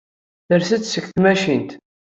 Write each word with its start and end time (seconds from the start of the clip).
Ters-d 0.47 0.83
seg 0.87 1.03
tmacint. 1.07 1.71